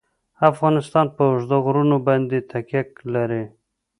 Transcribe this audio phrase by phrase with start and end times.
[0.51, 3.43] افغانستان په اوږده غرونه باندې تکیه لري.